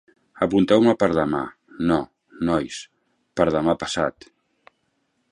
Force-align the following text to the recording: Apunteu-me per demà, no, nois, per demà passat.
Apunteu-me 0.43 0.93
per 1.01 1.09
demà, 1.17 1.41
no, 1.91 1.97
nois, 2.49 2.79
per 3.41 3.47
demà 3.57 3.77
passat. 3.85 4.27